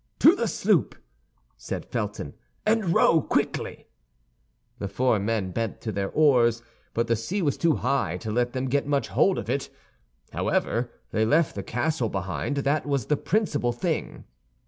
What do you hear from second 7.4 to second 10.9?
was too high to let them get much hold of it. However,